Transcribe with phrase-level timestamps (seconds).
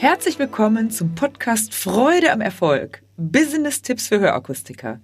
[0.00, 3.02] Herzlich willkommen zum Podcast Freude am Erfolg.
[3.18, 4.98] Business-Tipps für Hörakustiker.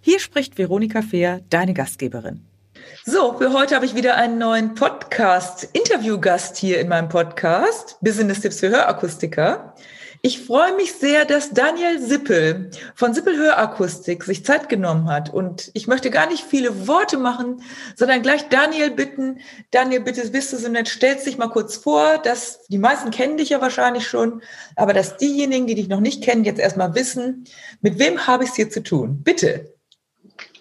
[0.00, 2.44] Hier spricht Veronika Fehr, deine Gastgeberin.
[3.04, 8.70] So, für heute habe ich wieder einen neuen Podcast-Interview-Gast hier in meinem Podcast Business-Tipps für
[8.70, 9.76] Hörakustiker.
[10.22, 15.32] Ich freue mich sehr, dass Daniel Sippel von Sippel Hörakustik sich Zeit genommen hat.
[15.32, 17.62] Und ich möchte gar nicht viele Worte machen,
[17.96, 19.38] sondern gleich Daniel bitten.
[19.70, 23.38] Daniel, bitte bist du so nett, stellst dich mal kurz vor, dass die meisten kennen
[23.38, 24.42] dich ja wahrscheinlich schon,
[24.76, 27.44] aber dass diejenigen, die dich noch nicht kennen, jetzt erstmal wissen,
[27.80, 29.22] mit wem habe ich es hier zu tun?
[29.22, 29.72] Bitte.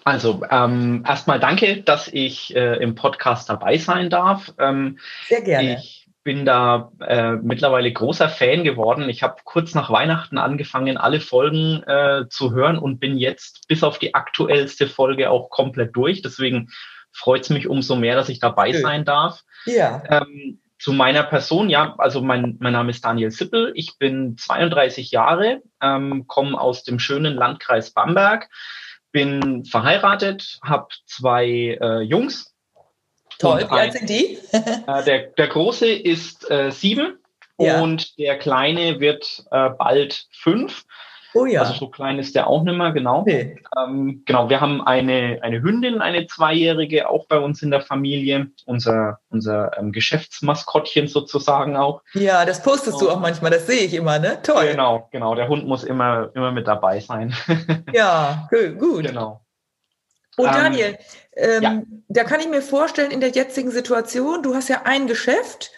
[0.06, 4.54] Also ähm, erstmal danke, dass ich äh, im Podcast dabei sein darf.
[4.58, 5.76] Ähm, Sehr gerne.
[5.76, 9.10] Ich bin da äh, mittlerweile großer Fan geworden.
[9.10, 13.84] Ich habe kurz nach Weihnachten angefangen, alle Folgen äh, zu hören und bin jetzt bis
[13.84, 16.22] auf die aktuellste Folge auch komplett durch.
[16.22, 16.70] Deswegen
[17.12, 18.82] freut es mich umso mehr, dass ich dabei Schön.
[18.82, 19.44] sein darf.
[19.66, 20.04] Ja.
[20.10, 25.12] Ähm, zu meiner Person, ja, also mein, mein Name ist Daniel Sippel, ich bin 32
[25.12, 28.50] Jahre, ähm, komme aus dem schönen Landkreis Bamberg,
[29.12, 32.56] bin verheiratet, habe zwei äh, Jungs,
[33.40, 34.38] Toll, wie alt sind die?
[34.52, 37.18] äh, der, der Große ist äh, sieben
[37.58, 37.82] ja.
[37.82, 40.86] und der Kleine wird äh, bald fünf.
[41.36, 41.62] Oh ja.
[41.62, 43.24] Also so klein ist der auch nicht mehr, genau.
[43.26, 43.56] Nee.
[43.78, 48.48] Ähm, genau, wir haben eine, eine Hündin, eine Zweijährige, auch bei uns in der Familie.
[48.66, 52.02] Unser, unser ähm, Geschäftsmaskottchen sozusagen auch.
[52.14, 54.40] Ja, das postest und, du auch manchmal, das sehe ich immer, ne?
[54.42, 54.70] Toll.
[54.72, 55.36] Genau, genau.
[55.36, 57.36] Der Hund muss immer, immer mit dabei sein.
[57.94, 59.06] ja, gut.
[59.06, 59.42] Genau.
[60.40, 60.98] Und ähm, Daniel,
[61.36, 61.82] ähm, ja.
[62.08, 65.72] da kann ich mir vorstellen, in der jetzigen Situation, du hast ja ein Geschäft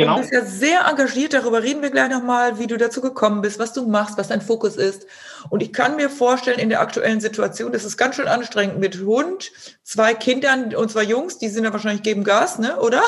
[0.00, 0.14] Genau.
[0.14, 3.58] Du bist ja sehr engagiert, darüber reden wir gleich nochmal, wie du dazu gekommen bist,
[3.58, 5.06] was du machst, was dein Fokus ist.
[5.50, 8.98] Und ich kann mir vorstellen, in der aktuellen Situation, das ist ganz schön anstrengend mit
[9.00, 12.78] Hund, zwei Kindern und zwei Jungs, die sind ja wahrscheinlich geben Gas, ne?
[12.78, 13.02] oder?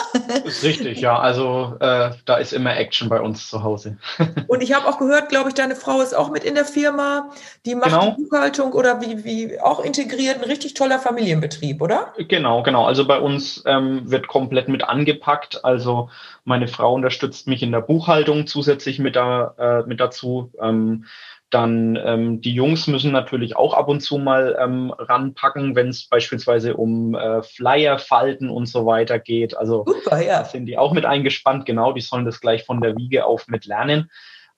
[0.44, 1.18] Ist richtig, ja.
[1.18, 3.98] Also äh, da ist immer Action bei uns zu Hause.
[4.48, 7.30] und ich habe auch gehört, glaube ich, deine Frau ist auch mit in der Firma,
[7.64, 8.16] die macht genau.
[8.16, 12.12] die Buchhaltung oder wie, wie auch integriert, ein richtig toller Familienbetrieb, oder?
[12.18, 12.84] Genau, genau.
[12.84, 15.64] Also bei uns ähm, wird komplett mit angepackt.
[15.64, 16.10] Also
[16.44, 20.52] meine Frau unterstützt mich in der Buchhaltung zusätzlich mit, da, äh, mit dazu.
[20.60, 21.06] Ähm,
[21.52, 26.08] dann ähm, die Jungs müssen natürlich auch ab und zu mal ähm, ranpacken, wenn es
[26.08, 29.54] beispielsweise um äh, Flyer falten und so weiter geht.
[29.54, 30.44] Also Super, ja.
[30.44, 33.66] sind die auch mit eingespannt, genau, die sollen das gleich von der Wiege auf mit
[33.66, 34.10] lernen.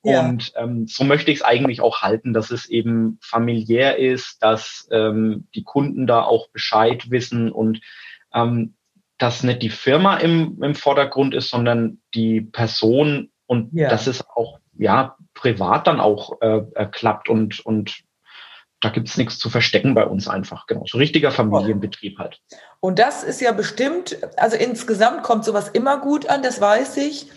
[0.04, 0.20] Ja.
[0.20, 4.86] Und ähm, so möchte ich es eigentlich auch halten, dass es eben familiär ist, dass
[4.92, 7.80] ähm, die Kunden da auch Bescheid wissen und
[8.32, 8.74] ähm,
[9.18, 13.88] dass nicht die Firma im, im Vordergrund ist, sondern die Person und ja.
[13.88, 18.04] dass es auch ja privat dann auch äh, äh, klappt und und
[18.80, 20.66] da gibt's nichts zu verstecken bei uns einfach.
[20.66, 22.40] Genau, so richtiger Familienbetrieb halt.
[22.80, 27.28] Und das ist ja bestimmt, also insgesamt kommt sowas immer gut an, das weiß ich.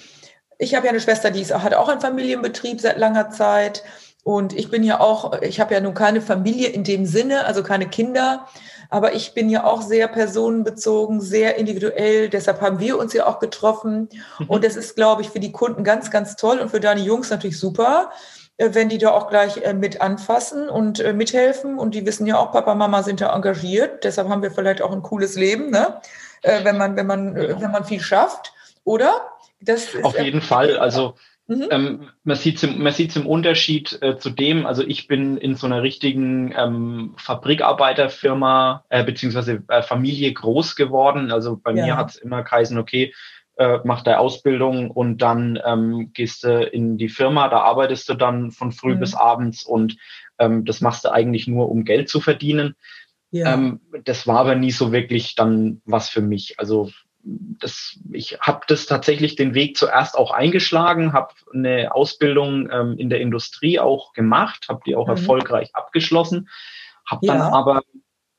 [0.57, 3.83] Ich habe ja eine Schwester, die ist, hat auch einen Familienbetrieb seit langer Zeit.
[4.23, 7.63] Und ich bin ja auch, ich habe ja nun keine Familie in dem Sinne, also
[7.63, 8.45] keine Kinder.
[8.89, 12.29] Aber ich bin ja auch sehr personenbezogen, sehr individuell.
[12.29, 14.09] Deshalb haben wir uns ja auch getroffen.
[14.39, 14.45] Mhm.
[14.47, 17.29] Und das ist, glaube ich, für die Kunden ganz, ganz toll und für deine Jungs
[17.29, 18.11] natürlich super,
[18.57, 21.77] äh, wenn die da auch gleich äh, mit anfassen und äh, mithelfen.
[21.77, 24.03] Und die wissen ja auch, Papa, Mama sind da engagiert.
[24.03, 26.01] Deshalb haben wir vielleicht auch ein cooles Leben, ne?
[26.43, 28.53] wenn man, wenn man, wenn man viel schafft,
[28.83, 29.31] oder?
[29.59, 30.77] Das Auf jeden Fall.
[30.77, 31.15] Also
[31.47, 31.67] Mhm.
[31.71, 35.81] Ähm, man sieht es im, Unterschied äh, zu dem, also ich bin in so einer
[35.81, 41.31] richtigen ähm, Fabrikarbeiterfirma äh, beziehungsweise äh, Familie groß geworden.
[41.31, 41.85] Also bei ja.
[41.85, 43.13] mir hat es immer geheißen, okay,
[43.55, 48.13] äh, mach deine Ausbildung und dann ähm, gehst du in die Firma, da arbeitest du
[48.13, 48.99] dann von früh mhm.
[48.99, 49.97] bis abends und
[50.39, 52.75] ähm, das machst du eigentlich nur, um Geld zu verdienen.
[53.31, 53.53] Ja.
[53.53, 56.59] Ähm, das war aber nie so wirklich dann was für mich.
[56.59, 56.89] Also
[57.27, 63.09] das, ich habe das tatsächlich den Weg zuerst auch eingeschlagen, habe eine Ausbildung ähm, in
[63.09, 65.17] der Industrie auch gemacht, habe die auch mhm.
[65.17, 66.49] erfolgreich abgeschlossen,
[67.05, 67.33] habe ja.
[67.33, 67.81] dann aber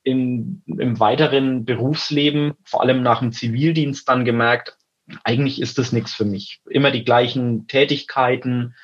[0.03, 4.77] im, im weiteren Berufsleben, vor allem nach dem Zivildienst, dann gemerkt,
[5.25, 6.61] eigentlich ist das nichts für mich.
[6.69, 8.75] Immer die gleichen Tätigkeiten,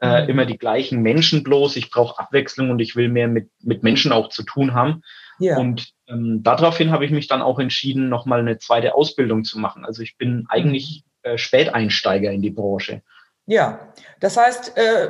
[0.00, 0.28] äh, mhm.
[0.30, 1.76] immer die gleichen Menschen bloß.
[1.76, 5.02] Ich brauche Abwechslung und ich will mehr mit, mit Menschen auch zu tun haben.
[5.40, 5.58] Ja.
[5.58, 9.84] Und ähm, daraufhin habe ich mich dann auch entschieden, nochmal eine zweite Ausbildung zu machen.
[9.84, 13.02] Also ich bin eigentlich äh, Späteinsteiger in die Branche.
[13.50, 13.80] Ja,
[14.20, 15.08] das heißt, äh,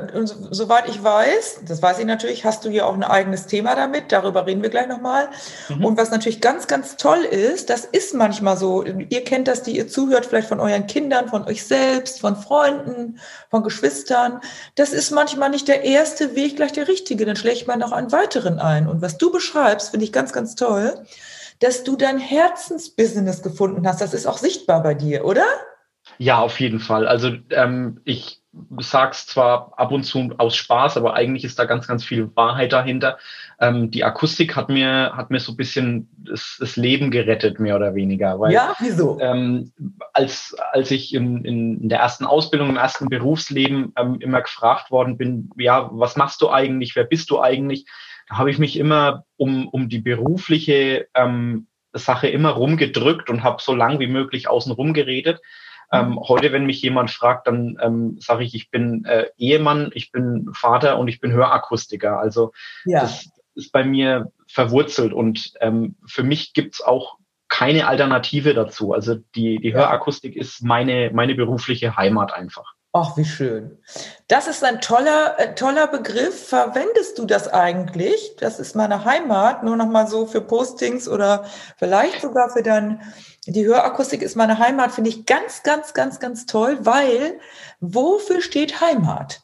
[0.49, 4.11] soweit ich weiß, das weiß ich natürlich, hast du hier auch ein eigenes Thema damit,
[4.11, 5.29] darüber reden wir gleich nochmal.
[5.69, 5.85] Mhm.
[5.85, 9.77] Und was natürlich ganz, ganz toll ist, das ist manchmal so, ihr kennt das, die
[9.77, 13.19] ihr zuhört, vielleicht von euren Kindern, von euch selbst, von Freunden,
[13.51, 14.41] von Geschwistern.
[14.73, 18.11] Das ist manchmal nicht der erste Weg gleich der richtige, dann schlägt man noch einen
[18.11, 18.87] weiteren ein.
[18.87, 21.05] Und was du beschreibst, finde ich ganz, ganz toll,
[21.59, 24.01] dass du dein Herzensbusiness gefunden hast.
[24.01, 25.45] Das ist auch sichtbar bei dir, oder?
[26.21, 27.07] Ja, auf jeden Fall.
[27.07, 28.43] Also ähm, ich
[28.77, 32.73] sagst zwar ab und zu aus Spaß, aber eigentlich ist da ganz, ganz viel Wahrheit
[32.73, 33.17] dahinter.
[33.59, 37.75] Ähm, die Akustik hat mir, hat mir so ein bisschen das, das Leben gerettet, mehr
[37.75, 38.39] oder weniger.
[38.39, 39.19] Weil, ja, wieso?
[39.19, 39.71] Ähm,
[40.13, 45.17] als, als ich in, in der ersten Ausbildung, im ersten Berufsleben ähm, immer gefragt worden
[45.17, 47.87] bin, ja, was machst du eigentlich, wer bist du eigentlich?
[48.29, 53.59] Da habe ich mich immer um, um die berufliche ähm, Sache immer rumgedrückt und habe
[53.59, 55.41] so lang wie möglich außen rum geredet.
[55.91, 60.11] Ähm, heute, wenn mich jemand fragt, dann ähm, sage ich, ich bin äh, Ehemann, ich
[60.11, 62.19] bin Vater und ich bin Hörakustiker.
[62.19, 62.53] Also
[62.85, 63.01] ja.
[63.01, 67.17] das ist bei mir verwurzelt und ähm, für mich gibt's auch
[67.49, 68.93] keine Alternative dazu.
[68.93, 72.75] Also die, die Hörakustik ist meine, meine berufliche Heimat einfach.
[72.93, 73.77] Ach, wie schön.
[74.27, 76.49] Das ist ein toller, äh, toller Begriff.
[76.49, 78.35] Verwendest du das eigentlich?
[78.37, 81.45] Das ist meine Heimat, nur noch mal so für Postings oder
[81.77, 83.01] vielleicht sogar für dein,
[83.47, 87.39] die Hörakustik ist meine Heimat, finde ich ganz, ganz, ganz, ganz toll, weil
[87.79, 89.41] wofür steht Heimat?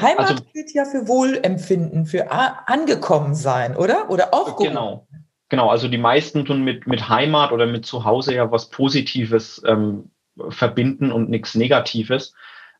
[0.00, 4.08] Heimat also, steht ja für Wohlempfinden, für angekommen sein, oder?
[4.08, 4.68] Oder aufgehoben.
[4.68, 5.06] Genau.
[5.48, 10.12] Genau, also die meisten tun mit, mit Heimat oder mit Zuhause ja was Positives ähm,
[10.50, 12.32] verbinden und nichts Negatives.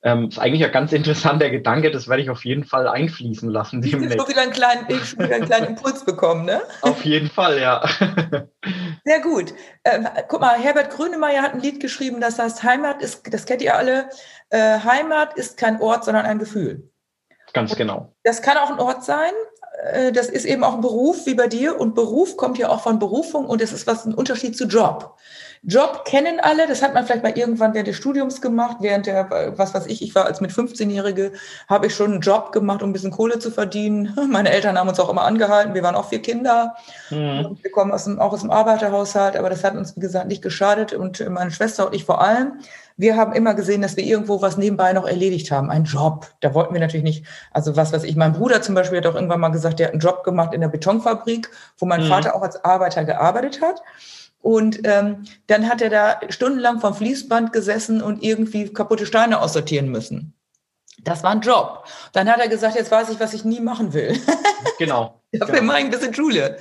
[0.02, 3.82] Ähm, ist eigentlich ein ganz interessanter Gedanke, das werde ich auf jeden Fall einfließen lassen.
[3.82, 6.62] Ich habe wieder einen kleinen, ich wieder einen kleinen Impuls bekommen, ne?
[6.80, 7.86] Auf jeden Fall, ja.
[9.04, 9.52] Sehr gut.
[9.84, 13.60] Ähm, guck mal, Herbert Grönemeyer hat ein Lied geschrieben, das heißt Heimat ist, das kennt
[13.60, 14.08] ihr alle,
[14.48, 16.90] äh, Heimat ist kein Ort, sondern ein Gefühl.
[17.52, 18.14] Ganz genau.
[18.22, 19.32] Das kann auch ein Ort sein,
[19.92, 22.82] äh, das ist eben auch ein Beruf wie bei dir und Beruf kommt ja auch
[22.82, 25.18] von Berufung und es ist was ein Unterschied zu Job.
[25.62, 29.52] Job kennen alle, das hat man vielleicht mal irgendwann während des Studiums gemacht, während der,
[29.56, 31.32] was weiß ich, ich war als mit 15-Jährige,
[31.68, 34.16] habe ich schon einen Job gemacht, um ein bisschen Kohle zu verdienen.
[34.30, 36.76] Meine Eltern haben uns auch immer angehalten, wir waren auch vier Kinder.
[37.10, 37.58] Mhm.
[37.60, 40.40] Wir kommen aus dem, auch aus dem Arbeiterhaushalt, aber das hat uns, wie gesagt, nicht
[40.40, 42.60] geschadet und meine Schwester und ich vor allem.
[42.96, 46.26] Wir haben immer gesehen, dass wir irgendwo was nebenbei noch erledigt haben, einen Job.
[46.40, 49.14] Da wollten wir natürlich nicht, also was weiß ich, mein Bruder zum Beispiel hat auch
[49.14, 52.08] irgendwann mal gesagt, der hat einen Job gemacht in der Betonfabrik, wo mein mhm.
[52.08, 53.82] Vater auch als Arbeiter gearbeitet hat.
[54.40, 59.90] Und ähm, dann hat er da stundenlang vom Fließband gesessen und irgendwie kaputte Steine aussortieren
[59.90, 60.34] müssen.
[61.04, 61.84] Das war ein Job.
[62.12, 64.18] Dann hat er gesagt, jetzt weiß ich, was ich nie machen will.
[64.78, 65.22] Genau.
[65.32, 65.66] Dafür genau.
[65.66, 66.58] mache ich ein bisschen Schule.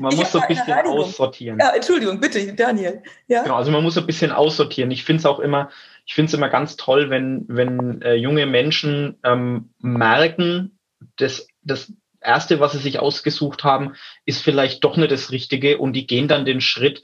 [0.00, 1.58] Man ich muss so ein bisschen aussortieren.
[1.58, 3.02] Ja, Entschuldigung, bitte, Daniel.
[3.26, 3.42] Ja?
[3.42, 4.90] Genau, also man muss so ein bisschen aussortieren.
[4.90, 5.70] Ich finde es auch immer,
[6.06, 10.78] ich finde es immer ganz toll, wenn, wenn äh, junge Menschen ähm, merken,
[11.16, 13.94] dass das Erste, was sie sich ausgesucht haben,
[14.24, 17.02] ist vielleicht doch nicht das Richtige und die gehen dann den Schritt,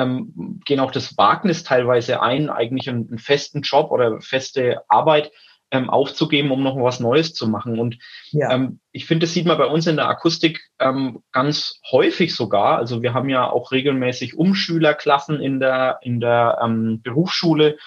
[0.00, 5.30] ähm, gehen auch das Wagnis teilweise ein, eigentlich einen, einen festen Job oder feste Arbeit
[5.70, 7.78] ähm, aufzugeben, um noch was Neues zu machen.
[7.78, 7.98] Und
[8.30, 8.50] ja.
[8.50, 12.78] ähm, ich finde, das sieht man bei uns in der Akustik ähm, ganz häufig sogar.
[12.78, 17.78] Also wir haben ja auch regelmäßig Umschülerklassen in der, in der ähm, Berufsschule.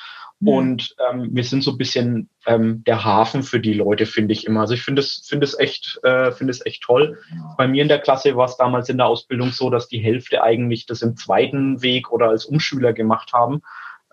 [0.44, 0.48] Mhm.
[0.48, 4.46] Und ähm, wir sind so ein bisschen ähm, der Hafen für die Leute, finde ich
[4.46, 4.62] immer.
[4.62, 7.18] Also ich finde es, finde es echt, äh, finde es echt toll.
[7.34, 7.56] Ja.
[7.58, 10.44] Bei mir in der Klasse war es damals in der Ausbildung so, dass die Hälfte
[10.44, 13.62] eigentlich das im zweiten Weg oder als Umschüler gemacht haben.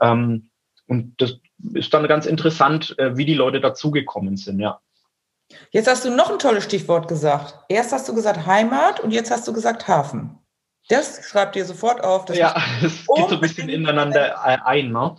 [0.01, 0.51] Ähm,
[0.87, 1.39] und das
[1.75, 4.81] ist dann ganz interessant, äh, wie die Leute dazugekommen sind, ja.
[5.73, 7.59] Jetzt hast du noch ein tolles Stichwort gesagt.
[7.69, 10.40] Erst hast du gesagt Heimat und jetzt hast du gesagt Hafen.
[10.91, 12.29] Das schreibt ihr sofort auf.
[12.35, 12.53] ja,
[12.85, 14.91] es geht so ein bisschen ineinander ein.
[14.91, 15.15] Ne?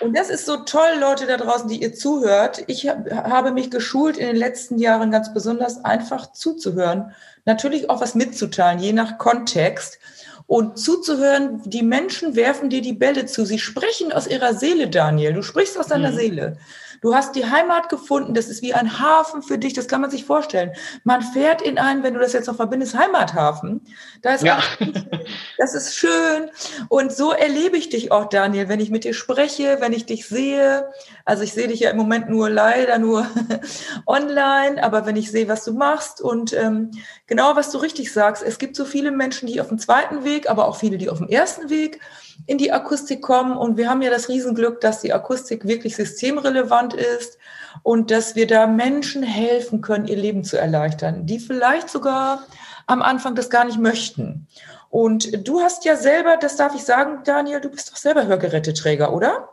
[0.00, 2.64] und das ist so toll, Leute da draußen, die ihr zuhört.
[2.66, 7.14] Ich habe mich geschult in den letzten Jahren ganz besonders einfach zuzuhören.
[7.44, 10.00] Natürlich auch was mitzuteilen, je nach Kontext.
[10.48, 13.44] Und zuzuhören, die Menschen werfen dir die Bälle zu.
[13.44, 15.32] Sie sprechen aus ihrer Seele, Daniel.
[15.32, 16.16] Du sprichst aus deiner mhm.
[16.16, 16.58] Seele.
[17.02, 18.32] Du hast die Heimat gefunden.
[18.32, 19.74] Das ist wie ein Hafen für dich.
[19.74, 20.72] Das kann man sich vorstellen.
[21.02, 23.82] Man fährt in einen, wenn du das jetzt noch verbindest, Heimathafen.
[24.22, 24.62] Da ist ja.
[25.62, 26.50] das ist schön.
[26.88, 30.26] Und so erlebe ich dich auch, Daniel, wenn ich mit dir spreche, wenn ich dich
[30.26, 30.90] sehe.
[31.24, 33.28] Also ich sehe dich ja im Moment nur leider nur
[34.06, 36.90] online, aber wenn ich sehe, was du machst und ähm,
[37.28, 40.50] genau, was du richtig sagst, es gibt so viele Menschen, die auf dem zweiten Weg,
[40.50, 42.00] aber auch viele, die auf dem ersten Weg
[42.46, 43.56] in die Akustik kommen.
[43.56, 47.38] Und wir haben ja das Riesenglück, dass die Akustik wirklich systemrelevant ist
[47.84, 52.42] und dass wir da Menschen helfen können, ihr Leben zu erleichtern, die vielleicht sogar
[52.88, 54.48] am Anfang das gar nicht möchten.
[54.92, 59.10] Und du hast ja selber, das darf ich sagen, Daniel, du bist doch selber Hörgeräteträger,
[59.14, 59.48] oder?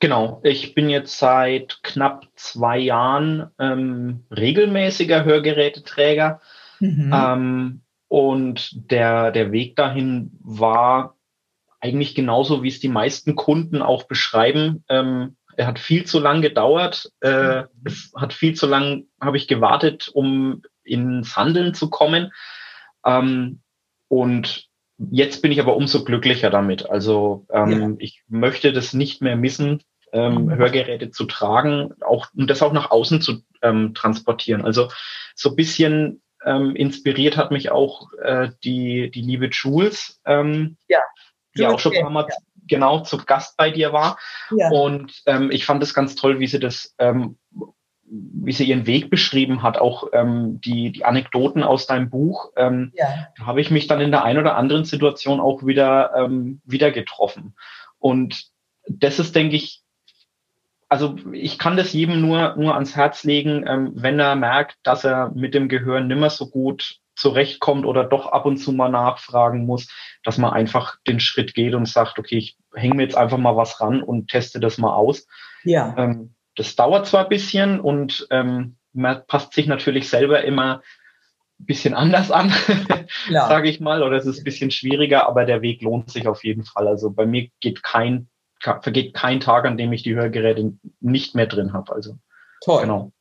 [0.00, 6.42] Genau, ich bin jetzt seit knapp zwei Jahren ähm, regelmäßiger Hörgeräteträger.
[6.80, 7.10] Mhm.
[7.10, 11.16] Ähm, und der, der Weg dahin war
[11.80, 14.84] eigentlich genauso, wie es die meisten Kunden auch beschreiben.
[14.90, 17.10] Ähm, er hat viel zu lang gedauert.
[17.20, 22.30] Äh, es hat viel zu lang, habe ich gewartet, um ins Handeln zu kommen.
[23.06, 23.62] Ähm,
[24.08, 24.65] und
[24.98, 26.88] jetzt bin ich aber umso glücklicher damit.
[26.88, 27.96] Also ähm, ja.
[27.98, 29.82] ich möchte das nicht mehr missen.
[30.12, 30.54] ähm, mhm.
[30.54, 34.64] Hörgeräte zu tragen, auch und das auch nach außen zu ähm, transportieren.
[34.64, 34.88] Also
[35.34, 41.00] so ein bisschen ähm, inspiriert hat mich auch äh, die, die liebe Jules, ähm, ja,
[41.56, 42.36] die auch schon ein paar Mal ja.
[42.68, 44.18] genau zu Gast bei dir war.
[44.56, 44.70] Ja.
[44.70, 47.38] Und ähm, ich fand es ganz toll, wie sie das ähm,
[48.08, 52.92] wie sie ihren Weg beschrieben hat, auch ähm, die, die Anekdoten aus deinem Buch, ähm,
[52.94, 53.28] ja.
[53.36, 56.92] da habe ich mich dann in der einen oder anderen Situation auch wieder, ähm, wieder
[56.92, 57.54] getroffen.
[57.98, 58.46] Und
[58.88, 59.82] das ist, denke ich,
[60.88, 65.04] also ich kann das jedem nur, nur ans Herz legen, ähm, wenn er merkt, dass
[65.04, 69.66] er mit dem Gehör nimmer so gut zurechtkommt oder doch ab und zu mal nachfragen
[69.66, 69.88] muss,
[70.22, 73.56] dass man einfach den Schritt geht und sagt, okay, ich hänge mir jetzt einfach mal
[73.56, 75.26] was ran und teste das mal aus.
[75.64, 75.94] Ja.
[75.96, 80.82] Ähm, das dauert zwar ein bisschen und ähm, man passt sich natürlich selber immer
[81.60, 82.52] ein bisschen anders an,
[83.28, 83.48] ja.
[83.48, 86.44] sage ich mal, oder es ist ein bisschen schwieriger, aber der Weg lohnt sich auf
[86.44, 86.88] jeden Fall.
[86.88, 91.46] Also bei mir geht kein, vergeht kein Tag, an dem ich die Hörgeräte nicht mehr
[91.46, 91.92] drin habe.
[91.94, 92.18] Also
[92.62, 92.82] Toll.
[92.82, 93.12] Genau.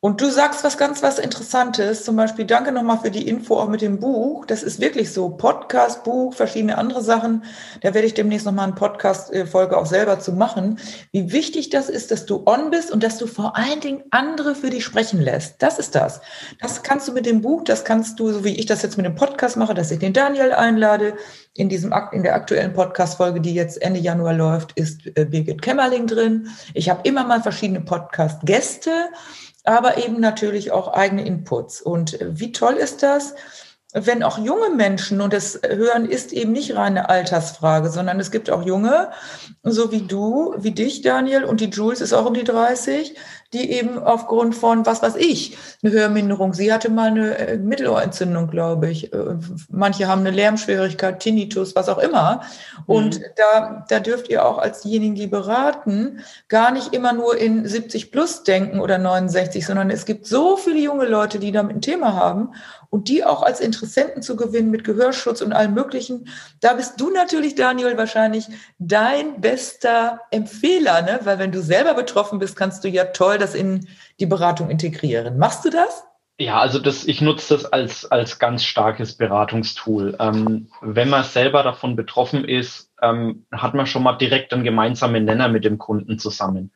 [0.00, 3.68] Und du sagst was ganz was Interessantes, zum Beispiel danke nochmal für die Info auch
[3.68, 4.44] mit dem Buch.
[4.44, 7.44] Das ist wirklich so, Podcast, Buch, verschiedene andere Sachen.
[7.80, 10.78] Da werde ich demnächst nochmal eine Podcast-Folge auch selber zu machen.
[11.12, 14.54] Wie wichtig das ist, dass du on bist und dass du vor allen Dingen andere
[14.54, 15.62] für dich sprechen lässt.
[15.62, 16.20] Das ist das.
[16.60, 19.06] Das kannst du mit dem Buch, das kannst du, so wie ich das jetzt mit
[19.06, 21.14] dem Podcast mache, dass ich den Daniel einlade.
[21.54, 26.06] In diesem, in der aktuellen Podcast-Folge, die jetzt Ende Januar läuft, ist äh, Birgit Kämmerling
[26.06, 26.48] drin.
[26.74, 28.90] Ich habe immer mal verschiedene Podcast-Gäste
[29.66, 31.82] aber eben natürlich auch eigene Inputs.
[31.82, 33.34] Und wie toll ist das,
[33.92, 38.50] wenn auch junge Menschen, und das Hören ist eben nicht reine Altersfrage, sondern es gibt
[38.50, 39.10] auch junge,
[39.62, 43.16] so wie du, wie dich, Daniel, und die Jules ist auch um die 30,
[43.52, 48.48] die eben aufgrund von, was weiß ich, eine Hörminderung, sie hatte mal eine äh, Mittelohrentzündung,
[48.48, 49.12] glaube ich.
[49.12, 49.36] Äh,
[49.70, 52.42] manche haben eine Lärmschwierigkeit, Tinnitus, was auch immer.
[52.86, 53.24] Und mhm.
[53.36, 58.10] da, da dürft ihr auch als diejenigen, die beraten, gar nicht immer nur in 70
[58.12, 62.14] plus denken oder 69, sondern es gibt so viele junge Leute, die damit ein Thema
[62.14, 62.50] haben
[62.90, 66.28] und die auch als Interessenten zu gewinnen mit Gehörschutz und allem Möglichen.
[66.60, 68.46] Da bist du natürlich, Daniel, wahrscheinlich
[68.78, 71.20] dein bester Empfehler, ne?
[71.24, 73.88] weil wenn du selber betroffen bist, kannst du ja toll das in
[74.20, 75.38] die Beratung integrieren.
[75.38, 76.04] Machst du das?
[76.38, 80.16] Ja, also das, ich nutze das als, als ganz starkes Beratungstool.
[80.20, 85.24] Ähm, wenn man selber davon betroffen ist, ähm, hat man schon mal direkt einen gemeinsamen
[85.24, 86.72] Nenner mit dem Kunden zusammen.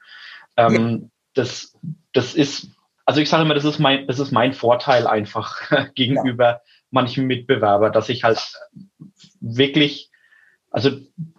[0.56, 1.08] Ähm, ja.
[1.34, 1.76] das,
[2.12, 2.70] das ist
[3.10, 5.58] also ich sage immer, das ist mein, das ist mein Vorteil einfach
[5.96, 6.60] gegenüber ja.
[6.92, 8.56] manchen Mitbewerber, dass ich halt
[9.40, 10.09] wirklich,
[10.70, 10.90] also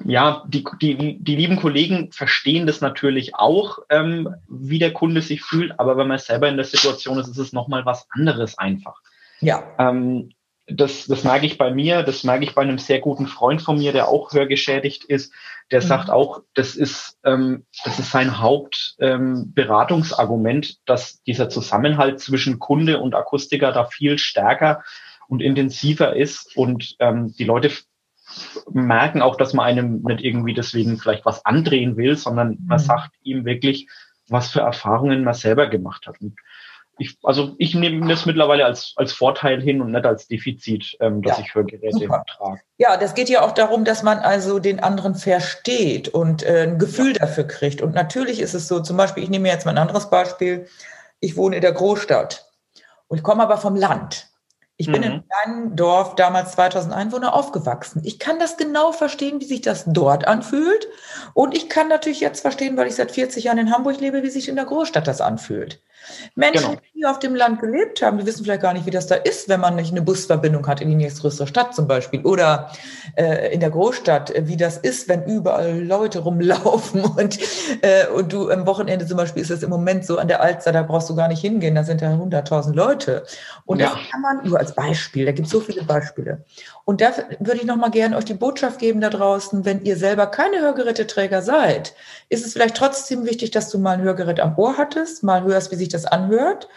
[0.04, 5.42] ja, die, die, die lieben Kollegen verstehen das natürlich auch, ähm, wie der Kunde sich
[5.42, 9.00] fühlt, aber wenn man selber in der Situation ist, ist es nochmal was anderes einfach.
[9.40, 9.64] Ja.
[9.80, 10.32] Ähm,
[10.68, 13.78] das, das merke ich bei mir, das merke ich bei einem sehr guten Freund von
[13.78, 15.34] mir, der auch hörgeschädigt ist.
[15.72, 15.86] Der mhm.
[15.86, 23.00] sagt auch, das ist, ähm, das ist sein Hauptberatungsargument, ähm, dass dieser Zusammenhalt zwischen Kunde
[23.00, 24.84] und Akustiker da viel stärker
[25.28, 27.72] und intensiver ist und ähm, die Leute
[28.72, 32.84] merken auch, dass man einem nicht irgendwie deswegen vielleicht was andrehen will, sondern man mhm.
[32.84, 33.88] sagt ihm wirklich,
[34.30, 36.22] was für Erfahrungen man selber gemacht hat.
[36.22, 36.36] Und
[36.98, 41.22] ich, also ich nehme das mittlerweile als, als Vorteil hin und nicht als Defizit, ähm,
[41.22, 42.24] dass ja, ich Hörgeräte super.
[42.28, 42.62] trage.
[42.78, 46.80] Ja, das geht ja auch darum, dass man also den anderen versteht und äh, ein
[46.80, 47.20] Gefühl ja.
[47.20, 47.82] dafür kriegt.
[47.82, 50.68] Und natürlich ist es so, zum Beispiel, ich nehme jetzt mal ein anderes Beispiel.
[51.20, 52.46] Ich wohne in der Großstadt
[53.08, 54.31] und ich komme aber vom Land.
[54.82, 55.04] Ich bin mhm.
[55.04, 58.02] in einem kleinen Dorf, damals 2000 Einwohner, aufgewachsen.
[58.04, 60.88] Ich kann das genau verstehen, wie sich das dort anfühlt.
[61.36, 64.30] Und ich kann natürlich jetzt verstehen, weil ich seit 40 Jahren in Hamburg lebe, wie
[64.32, 65.84] sich in der Großstadt das anfühlt.
[66.36, 66.82] Menschen, genau.
[66.96, 69.50] die auf dem Land gelebt haben, die wissen vielleicht gar nicht, wie das da ist,
[69.50, 72.22] wenn man nicht eine Busverbindung hat in die nächstgrößere Stadt zum Beispiel.
[72.22, 72.72] Oder
[73.16, 77.40] äh, in der Großstadt, wie das ist, wenn überall Leute rumlaufen und,
[77.82, 80.72] äh, und du am Wochenende zum Beispiel ist es im Moment so an der Alster,
[80.72, 83.24] da brauchst du gar nicht hingehen, da sind ja 100.000 Leute.
[83.66, 83.88] Und ja.
[83.88, 86.46] das kann man nur als Beispiel, da gibt es so viele Beispiele.
[86.86, 90.28] Und da würde ich nochmal gerne euch die Botschaft geben da draußen, wenn ihr selber
[90.28, 91.94] keine Hörgeräteträger seid,
[92.30, 95.72] ist es vielleicht trotzdem wichtig, dass du mal ein Hörgerät am Ohr hattest, mal hörst,
[95.72, 96.68] wie sich das anhört.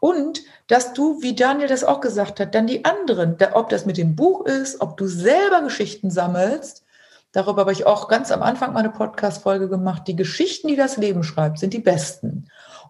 [0.00, 3.96] Und dass du, wie Daniel das auch gesagt hat, dann die anderen, ob das mit
[3.96, 6.84] dem Buch ist, ob du selber Geschichten sammelst,
[7.32, 11.22] darüber habe ich auch ganz am Anfang meine Podcast-Folge gemacht, die Geschichten, die das Leben
[11.22, 12.48] schreibt, sind die besten.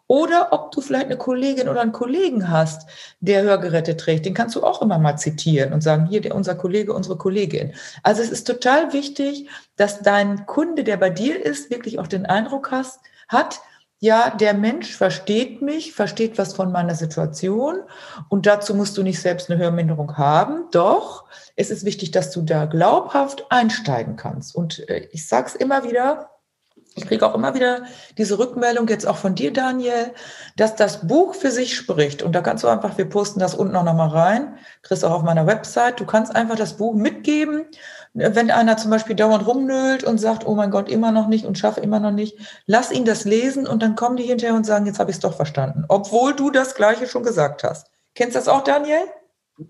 [0.08, 2.88] Oder ob du vielleicht eine Kollegin oder einen Kollegen hast,
[3.20, 6.54] der Hörgeräte trägt, den kannst du auch immer mal zitieren und sagen, hier, der, unser
[6.54, 7.72] Kollege, unsere Kollegin.
[8.04, 12.24] Also es ist total wichtig, dass dein Kunde, der bei dir ist, wirklich auch den
[12.24, 13.60] Eindruck hast, hat,
[13.98, 17.78] ja, der Mensch versteht mich, versteht was von meiner Situation
[18.28, 20.64] und dazu musst du nicht selbst eine Hörminderung haben.
[20.70, 21.24] Doch,
[21.56, 24.54] es ist wichtig, dass du da glaubhaft einsteigen kannst.
[24.54, 26.30] Und äh, ich sage es immer wieder,
[26.96, 27.82] Ich kriege auch immer wieder
[28.16, 30.14] diese Rückmeldung, jetzt auch von dir, Daniel,
[30.56, 32.22] dass das Buch für sich spricht.
[32.22, 35.22] Und da kannst du einfach, wir posten das unten auch nochmal rein, kriegst auch auf
[35.22, 36.00] meiner Website.
[36.00, 37.66] Du kannst einfach das Buch mitgeben.
[38.14, 41.58] Wenn einer zum Beispiel dauernd rumnölt und sagt, oh mein Gott, immer noch nicht und
[41.58, 44.86] schaffe immer noch nicht, lass ihn das lesen und dann kommen die hinterher und sagen,
[44.86, 45.84] jetzt habe ich es doch verstanden.
[45.88, 47.90] Obwohl du das Gleiche schon gesagt hast.
[48.14, 49.02] Kennst du das auch, Daniel?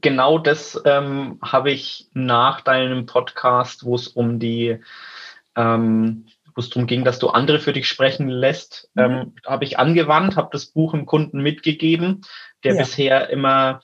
[0.00, 4.80] Genau das ähm, habe ich nach deinem Podcast, wo es um die
[5.56, 9.02] ähm, wo es darum ging, dass du andere für dich sprechen lässt, mhm.
[9.02, 12.22] ähm, habe ich angewandt, habe das Buch dem Kunden mitgegeben,
[12.64, 12.78] der ja.
[12.78, 13.80] bisher immer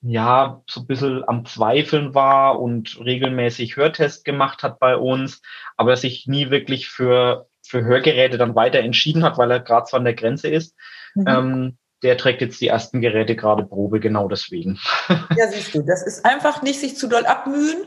[0.00, 5.40] ja so ein bisschen am Zweifeln war und regelmäßig Hörtest gemacht hat bei uns,
[5.76, 9.96] aber sich nie wirklich für, für Hörgeräte dann weiter entschieden hat, weil er gerade so
[9.96, 10.74] an der Grenze ist.
[11.14, 11.24] Mhm.
[11.26, 14.78] Ähm, der trägt jetzt die ersten Geräte gerade Probe, genau deswegen.
[15.36, 17.86] Ja, siehst du, das ist einfach nicht sich zu doll abmühen,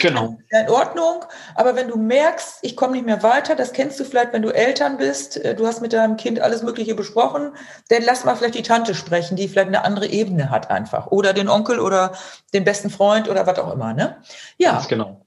[0.00, 0.38] genau.
[0.48, 1.24] in Ordnung.
[1.54, 4.50] Aber wenn du merkst, ich komme nicht mehr weiter, das kennst du vielleicht, wenn du
[4.50, 7.52] Eltern bist, äh, du hast mit deinem Kind alles Mögliche besprochen,
[7.88, 11.08] dann lass mal vielleicht die Tante sprechen, die vielleicht eine andere Ebene hat einfach.
[11.08, 12.12] Oder den Onkel oder
[12.52, 14.16] den besten Freund oder was auch immer, ne?
[14.58, 14.72] Ja.
[14.72, 15.26] Ganz genau.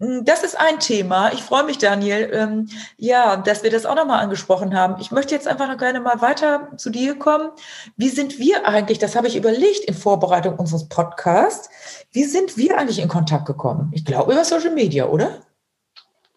[0.00, 1.32] Hm, das ist ein Thema.
[1.32, 5.00] Ich freue mich, Daniel, ähm, ja, dass wir das auch nochmal angesprochen haben.
[5.00, 7.50] Ich möchte jetzt einfach noch gerne mal weiter zu dir kommen.
[7.96, 11.68] Wie sind wir eigentlich, das habe ich überlegt in Vorbereitung unseres Podcasts,
[12.12, 13.90] wie sind wir eigentlich in Kontakt gekommen?
[13.92, 15.40] Ich glaube über Social Media, oder?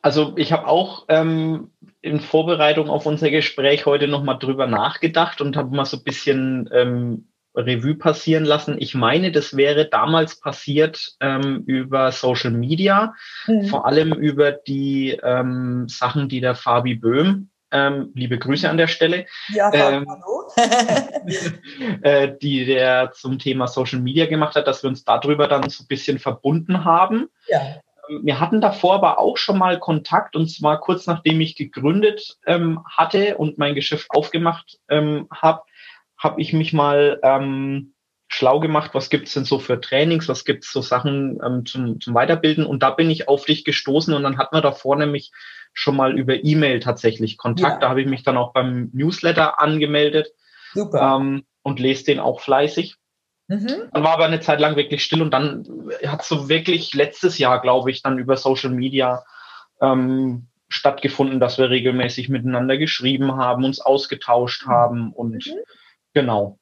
[0.01, 1.69] Also ich habe auch ähm,
[2.01, 6.67] in Vorbereitung auf unser Gespräch heute nochmal drüber nachgedacht und habe mal so ein bisschen
[6.73, 8.77] ähm, Revue passieren lassen.
[8.79, 13.13] Ich meine, das wäre damals passiert ähm, über Social Media,
[13.47, 13.65] mhm.
[13.65, 18.87] vor allem über die ähm, Sachen, die der Fabi Böhm, ähm, liebe Grüße an der
[18.87, 20.51] Stelle, ja, ähm, hallo.
[22.01, 25.83] äh, die der zum Thema Social Media gemacht hat, dass wir uns darüber dann so
[25.83, 27.29] ein bisschen verbunden haben.
[27.47, 27.59] Ja.
[28.09, 32.37] Ähm, wir hatten davor aber auch schon mal Kontakt und zwar kurz nachdem ich gegründet
[32.45, 35.63] ähm, hatte und mein Geschäft aufgemacht ähm, habe,
[36.21, 37.93] habe ich mich mal ähm,
[38.27, 42.13] schlau gemacht, was gibt's denn so für Trainings, was gibt's so Sachen ähm, zum, zum
[42.13, 45.31] Weiterbilden und da bin ich auf dich gestoßen und dann hat man davor nämlich
[45.73, 47.75] schon mal über E-Mail tatsächlich Kontakt.
[47.75, 47.79] Ja.
[47.79, 50.29] Da habe ich mich dann auch beim Newsletter angemeldet
[50.73, 51.17] Super.
[51.19, 52.95] Ähm, und lese den auch fleißig.
[53.47, 53.89] Mhm.
[53.91, 57.61] Dann war aber eine Zeit lang wirklich still und dann hat so wirklich letztes Jahr,
[57.61, 59.23] glaube ich, dann über Social Media
[59.81, 64.71] ähm, stattgefunden, dass wir regelmäßig miteinander geschrieben haben, uns ausgetauscht mhm.
[64.71, 65.59] haben und mhm.
[66.13, 66.57] Genau.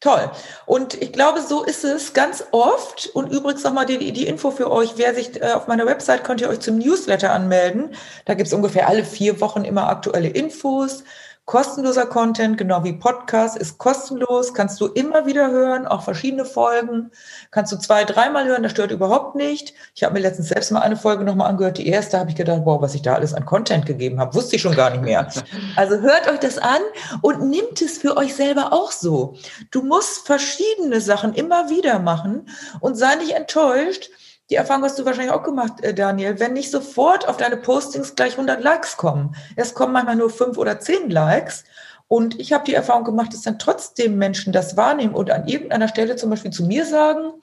[0.00, 0.30] Toll.
[0.64, 3.10] Und ich glaube, so ist es ganz oft.
[3.14, 4.92] Und übrigens nochmal die, die Info für euch.
[4.96, 7.94] Wer sich äh, auf meiner Website könnt ihr euch zum Newsletter anmelden.
[8.24, 11.02] Da gibt es ungefähr alle vier Wochen immer aktuelle Infos
[11.48, 17.10] kostenloser Content, genau wie Podcast, ist kostenlos, kannst du immer wieder hören, auch verschiedene Folgen,
[17.50, 19.72] kannst du zwei, dreimal hören, das stört überhaupt nicht.
[19.94, 22.60] Ich habe mir letztens selbst mal eine Folge nochmal angehört, die erste habe ich gedacht,
[22.64, 25.26] wow, was ich da alles an Content gegeben habe, wusste ich schon gar nicht mehr.
[25.74, 26.82] Also hört euch das an
[27.22, 29.34] und nimmt es für euch selber auch so.
[29.70, 32.46] Du musst verschiedene Sachen immer wieder machen
[32.80, 34.10] und sei nicht enttäuscht,
[34.50, 38.14] die Erfahrung hast du wahrscheinlich auch gemacht, äh, Daniel, wenn nicht sofort auf deine Postings
[38.14, 39.34] gleich 100 Likes kommen.
[39.56, 41.64] Es kommen manchmal nur fünf oder zehn Likes.
[42.08, 45.88] Und ich habe die Erfahrung gemacht, dass dann trotzdem Menschen das wahrnehmen und an irgendeiner
[45.88, 47.34] Stelle zum Beispiel zu mir sagen,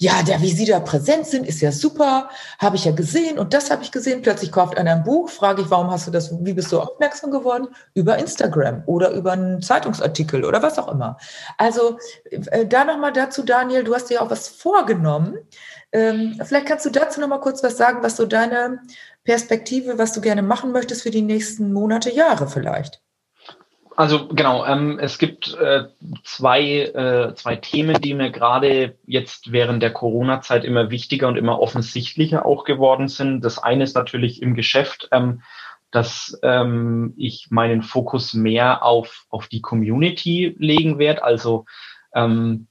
[0.00, 2.30] ja, der, wie Sie da präsent sind, ist ja super,
[2.60, 4.22] habe ich ja gesehen und das habe ich gesehen.
[4.22, 7.32] Plötzlich kauft einer ein Buch, frage ich, warum hast du das, wie bist du aufmerksam
[7.32, 7.66] geworden?
[7.94, 11.18] Über Instagram oder über einen Zeitungsartikel oder was auch immer.
[11.56, 11.98] Also
[12.30, 15.36] äh, da nochmal dazu, Daniel, du hast dir auch was vorgenommen.
[15.92, 18.80] Ähm, vielleicht kannst du dazu noch mal kurz was sagen, was so deine
[19.24, 23.00] Perspektive, was du gerne machen möchtest für die nächsten Monate, Jahre vielleicht.
[23.98, 25.86] Also genau, ähm, es gibt äh,
[26.22, 31.58] zwei, äh, zwei Themen, die mir gerade jetzt während der Corona-Zeit immer wichtiger und immer
[31.58, 33.40] offensichtlicher auch geworden sind.
[33.40, 35.42] Das eine ist natürlich im Geschäft, ähm,
[35.90, 41.24] dass ähm, ich meinen Fokus mehr auf, auf die Community legen werde.
[41.24, 41.64] Also
[42.14, 42.67] ähm,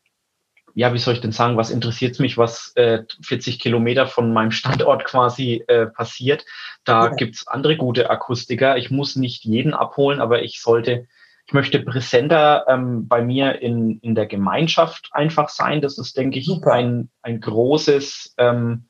[0.78, 4.52] ja, wie soll ich denn sagen, was interessiert mich, was äh, 40 Kilometer von meinem
[4.52, 6.46] Standort quasi äh, passiert.
[6.84, 7.13] Da ja.
[7.16, 8.78] gibt's andere gute Akustiker.
[8.78, 11.08] Ich muss nicht jeden abholen, aber ich sollte,
[11.48, 15.82] ich möchte präsenter ähm, bei mir in, in der Gemeinschaft einfach sein.
[15.82, 16.74] Das ist, denke ich, Super.
[16.74, 18.88] ein, ein großes, ähm,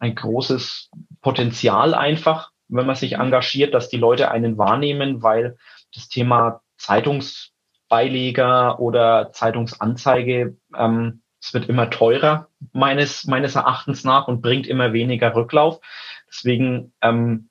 [0.00, 0.90] ein großes
[1.22, 5.56] Potenzial einfach, wenn man sich engagiert, dass die Leute einen wahrnehmen, weil
[5.94, 14.42] das Thema Zeitungsbeileger oder Zeitungsanzeige ähm, es wird immer teurer, meines, meines Erachtens nach, und
[14.42, 15.80] bringt immer weniger Rücklauf.
[16.28, 17.48] Deswegen ähm,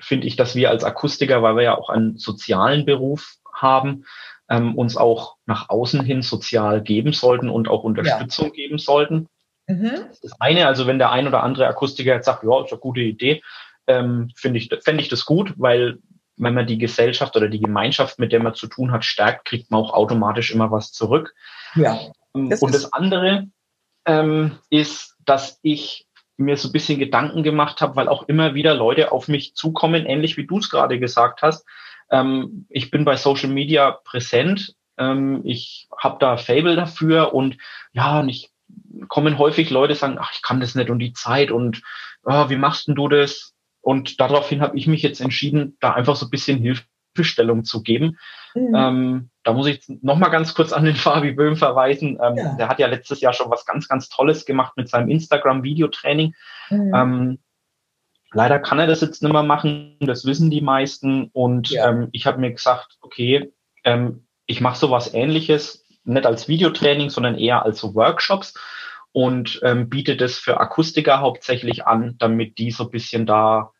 [0.00, 4.06] finde ich, dass wir als Akustiker, weil wir ja auch einen sozialen Beruf haben,
[4.48, 8.52] ähm, uns auch nach außen hin sozial geben sollten und auch Unterstützung ja.
[8.52, 9.28] geben sollten.
[9.66, 10.06] Mhm.
[10.22, 13.00] Das eine, also wenn der ein oder andere Akustiker jetzt sagt, ja, ist eine gute
[13.00, 13.42] Idee,
[13.86, 15.98] ähm, finde ich, fände ich das gut, weil
[16.36, 19.70] wenn man die Gesellschaft oder die Gemeinschaft, mit der man zu tun hat, stärkt, kriegt
[19.70, 21.34] man auch automatisch immer was zurück.
[21.74, 22.00] Ja.
[22.34, 23.48] Ähm, das und das andere
[24.06, 28.74] ähm, ist, dass ich mir so ein bisschen Gedanken gemacht habe, weil auch immer wieder
[28.74, 31.64] Leute auf mich zukommen, ähnlich wie du es gerade gesagt hast.
[32.10, 34.74] Ähm, ich bin bei Social Media präsent.
[34.98, 37.56] Ähm, ich habe da Fable dafür und
[37.92, 38.50] ja, und ich
[39.08, 41.82] kommen häufig Leute sagen, ach, ich kann das nicht und die Zeit und
[42.24, 43.54] oh, wie machst denn du das?
[43.80, 48.18] Und daraufhin habe ich mich jetzt entschieden, da einfach so ein bisschen Hilfestellung zu geben.
[48.54, 48.74] Mhm.
[48.74, 52.18] Ähm, da muss ich noch mal ganz kurz an den Fabi Böhm verweisen.
[52.22, 52.54] Ähm, ja.
[52.56, 56.34] Der hat ja letztes Jahr schon was ganz, ganz Tolles gemacht mit seinem Instagram-Videotraining.
[56.70, 56.94] Mhm.
[56.94, 57.38] Ähm,
[58.32, 61.30] leider kann er das jetzt nicht mehr machen, das wissen die meisten.
[61.32, 61.90] Und ja.
[61.90, 63.52] ähm, ich habe mir gesagt, okay,
[63.84, 68.54] ähm, ich mache sowas ähnliches, nicht als Videotraining, sondern eher als so Workshops
[69.12, 73.72] und ähm, biete das für Akustiker hauptsächlich an, damit die so ein bisschen da,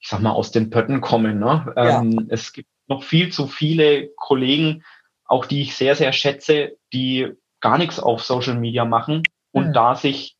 [0.00, 1.38] ich sag mal, aus den Pötten kommen.
[1.38, 1.72] Ne?
[1.76, 2.00] Ja.
[2.00, 4.84] Ähm, es gibt noch viel zu viele Kollegen,
[5.24, 9.72] auch die ich sehr, sehr schätze, die gar nichts auf Social Media machen und mhm.
[9.72, 10.36] da sich,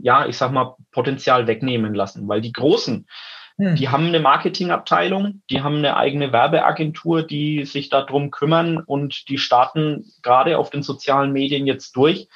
[0.00, 3.06] ja, ich sag mal, Potenzial wegnehmen lassen, weil die Großen,
[3.58, 3.74] mhm.
[3.74, 9.38] die haben eine Marketingabteilung, die haben eine eigene Werbeagentur, die sich darum kümmern und die
[9.38, 12.28] starten gerade auf den sozialen Medien jetzt durch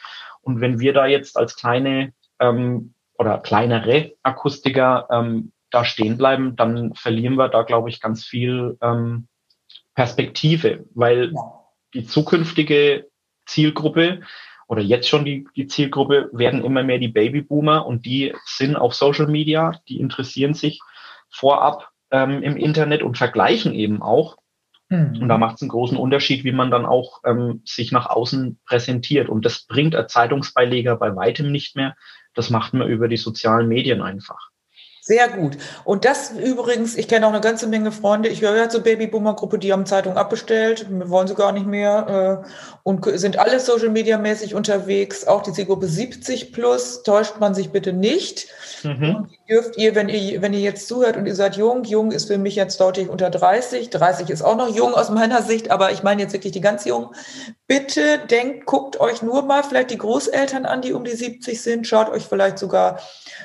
[0.43, 6.57] und wenn wir da jetzt als kleine ähm, oder kleinere Akustiker ähm, da stehen bleiben,
[6.57, 9.29] dann verlieren wir da, glaube ich, ganz viel ähm,
[9.95, 11.41] Perspektive, weil ja.
[11.95, 13.09] die zukünftige
[13.47, 14.23] Zielgruppe
[14.69, 18.95] oder jetzt schon die, die Zielgruppe werden immer mehr die Babyboomer und die sind auf
[18.95, 20.81] Social Media, die interessieren sich
[21.29, 24.37] vorab ähm, im Internet und vergleichen eben auch
[24.89, 25.19] Mhm.
[25.21, 28.61] Und da macht es einen großen Unterschied, wie man dann auch ähm, sich nach außen
[28.65, 29.29] präsentiert.
[29.29, 31.97] Und das bringt ein Zeitungsbeileger bei weitem nicht mehr.
[32.35, 34.51] Das macht man über die sozialen Medien einfach.
[35.07, 35.57] Sehr gut.
[35.85, 39.61] Und das übrigens, ich kenne auch eine ganze Menge Freunde, ich höre ja zur Babyboomer-Gruppe,
[39.61, 42.49] die haben Zeitung abbestellt, wollen sie gar nicht mehr äh,
[42.83, 45.25] und sind alle Social Media mäßig unterwegs.
[45.25, 48.49] Auch die Zielgruppe 70 plus, täuscht man sich bitte nicht.
[48.83, 49.29] Mhm.
[49.49, 52.39] dürft ihr, wenn ihr, wenn ihr jetzt zuhört und ihr seid jung, jung ist für
[52.39, 56.03] mich jetzt deutlich unter 30, 30 ist auch noch jung aus meiner Sicht, aber ich
[56.03, 57.09] meine jetzt wirklich die ganz jungen.
[57.67, 61.87] Bitte denkt, guckt euch nur mal vielleicht die Großeltern an, die um die 70 sind,
[61.87, 63.01] schaut euch vielleicht sogar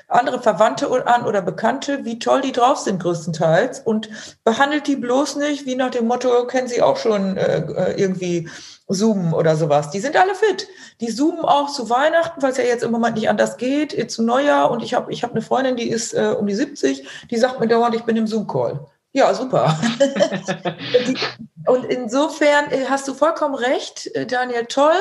[0.07, 4.09] andere Verwandte an oder Bekannte, wie toll die drauf sind größtenteils und
[4.43, 8.49] behandelt die bloß nicht wie nach dem Motto, kennen sie auch schon äh, äh irgendwie
[8.87, 9.89] Zoom oder sowas.
[9.89, 10.67] Die sind alle fit.
[10.99, 14.23] Die zoomen auch zu Weihnachten, weil es ja jetzt im Moment nicht anders geht, zu
[14.23, 14.71] Neujahr.
[14.71, 17.59] Und ich habe ich hab eine Freundin, die ist äh, um die 70, die sagt
[17.59, 18.85] mir dauernd, ich bin im Zoom-Call.
[19.13, 19.77] Ja, super.
[21.67, 24.99] und insofern äh, hast du vollkommen recht, äh, Daniel, toll.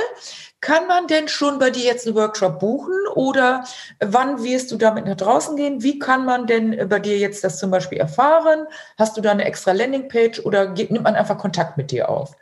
[0.61, 3.64] Kann man denn schon bei dir jetzt einen Workshop buchen oder
[3.99, 5.83] wann wirst du damit nach draußen gehen?
[5.83, 8.66] Wie kann man denn bei dir jetzt das zum Beispiel erfahren?
[8.99, 12.37] Hast du da eine extra Landingpage oder nimmt man einfach Kontakt mit dir auf?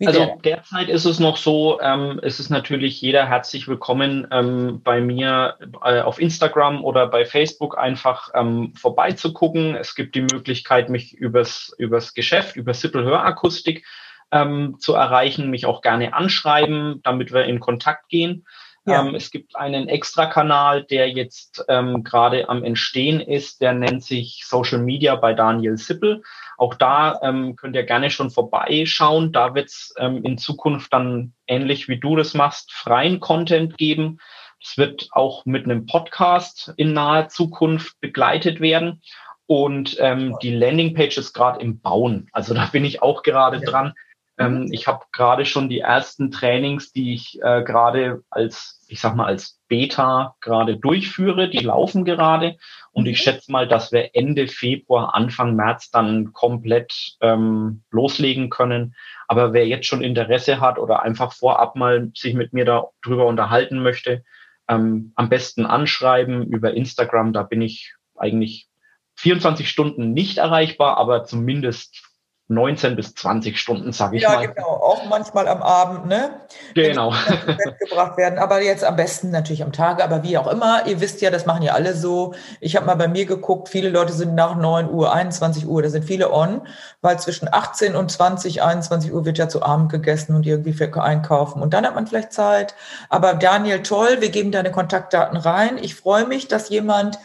[0.00, 0.36] Wie also der?
[0.38, 5.58] derzeit ist es noch so, ähm, es ist natürlich jeder herzlich willkommen, ähm, bei mir
[5.84, 9.76] äh, auf Instagram oder bei Facebook einfach ähm, vorbeizugucken.
[9.76, 13.84] Es gibt die Möglichkeit, mich übers, übers Geschäft, über Sippel Hörakustik
[14.32, 18.44] ähm, zu erreichen, mich auch gerne anschreiben, damit wir in Kontakt gehen.
[18.86, 19.02] Ja.
[19.02, 24.44] Ähm, es gibt einen Extra-Kanal, der jetzt ähm, gerade am Entstehen ist, der nennt sich
[24.46, 26.22] Social Media bei Daniel Sippel.
[26.56, 29.32] Auch da ähm, könnt ihr gerne schon vorbeischauen.
[29.32, 34.18] Da wird es ähm, in Zukunft dann ähnlich wie du das machst, freien Content geben.
[34.62, 39.02] Es wird auch mit einem Podcast in naher Zukunft begleitet werden.
[39.46, 42.28] Und ähm, die Landingpage ist gerade im Bauen.
[42.32, 43.64] Also da bin ich auch gerade ja.
[43.64, 43.94] dran.
[44.40, 49.14] Ähm, ich habe gerade schon die ersten Trainings, die ich äh, gerade als, ich sag
[49.14, 51.50] mal, als Beta gerade durchführe.
[51.50, 52.56] Die laufen gerade.
[52.92, 53.22] Und ich mhm.
[53.22, 58.94] schätze mal, dass wir Ende Februar, Anfang März dann komplett ähm, loslegen können.
[59.28, 63.82] Aber wer jetzt schon Interesse hat oder einfach vorab mal sich mit mir darüber unterhalten
[63.82, 64.24] möchte,
[64.68, 67.34] ähm, am besten anschreiben über Instagram.
[67.34, 68.68] Da bin ich eigentlich
[69.16, 72.09] 24 Stunden nicht erreichbar, aber zumindest
[72.50, 74.42] 19 bis 20 Stunden, sage ich ja, mal.
[74.42, 76.40] Ja, genau, auch manchmal am Abend, ne?
[76.74, 77.14] Genau.
[77.78, 81.20] gebracht werden, aber jetzt am besten natürlich am Tage, aber wie auch immer, ihr wisst
[81.22, 82.34] ja, das machen ja alle so.
[82.60, 85.90] Ich habe mal bei mir geguckt, viele Leute sind nach 9 Uhr, 21 Uhr, da
[85.90, 86.62] sind viele on,
[87.02, 90.90] weil zwischen 18 und 20, 21 Uhr wird ja zu Abend gegessen und irgendwie für
[91.00, 92.74] einkaufen und dann hat man vielleicht Zeit.
[93.08, 95.78] Aber Daniel, toll, wir geben deine Kontaktdaten rein.
[95.80, 97.20] Ich freue mich, dass jemand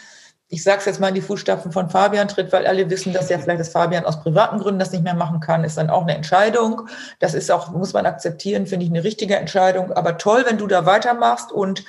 [0.47, 3.29] ich sage es jetzt mal in die Fußstapfen von Fabian tritt, weil alle wissen, dass
[3.29, 6.03] ja vielleicht das Fabian aus privaten Gründen das nicht mehr machen kann, ist dann auch
[6.03, 6.88] eine Entscheidung.
[7.19, 9.91] Das ist auch, muss man akzeptieren, finde ich eine richtige Entscheidung.
[9.93, 11.84] Aber toll, wenn du da weitermachst und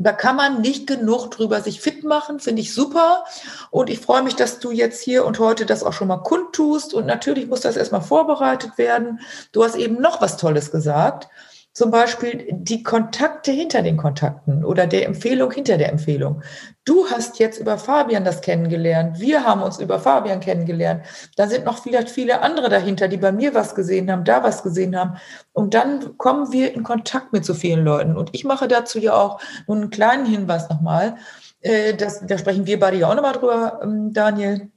[0.00, 3.24] Da kann man nicht genug drüber sich fit machen, finde ich super.
[3.72, 6.94] Und ich freue mich, dass du jetzt hier und heute das auch schon mal kundtust.
[6.94, 9.20] Und natürlich muss das erstmal vorbereitet werden.
[9.50, 11.28] Du hast eben noch was Tolles gesagt
[11.78, 16.42] zum Beispiel die Kontakte hinter den Kontakten oder der Empfehlung hinter der Empfehlung.
[16.84, 19.20] Du hast jetzt über Fabian das kennengelernt.
[19.20, 21.04] Wir haben uns über Fabian kennengelernt.
[21.36, 24.64] Da sind noch vielleicht viele andere dahinter, die bei mir was gesehen haben, da was
[24.64, 25.18] gesehen haben.
[25.52, 28.16] Und dann kommen wir in Kontakt mit so vielen Leuten.
[28.16, 31.14] Und ich mache dazu ja auch nur einen kleinen Hinweis nochmal.
[31.60, 34.68] Äh, das, da sprechen wir beide ja auch nochmal drüber, ähm, Daniel